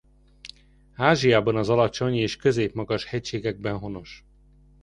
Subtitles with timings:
[0.97, 4.25] Ázsiában az alacsony és középmagas hegységekben honos.